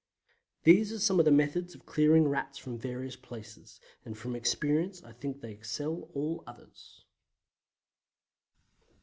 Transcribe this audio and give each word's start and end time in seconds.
These 0.63 0.91
are 0.91 0.97
some 0.99 1.19
of 1.19 1.25
the 1.25 1.31
methods 1.31 1.75
of 1.75 1.85
clearing 1.85 2.27
Rats 2.27 2.57
from 2.57 2.75
various 2.75 3.15
places, 3.15 3.79
and 4.03 4.17
from 4.17 4.35
experience 4.35 5.03
I 5.03 5.11
think 5.11 5.41
they 5.41 5.51
excel 5.51 6.09
all 6.15 6.43
others. 6.47 7.05